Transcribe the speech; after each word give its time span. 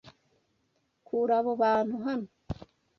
Kura 1.05 1.33
abo 1.39 1.51
bantu 1.61 1.95
hano. 2.05 2.29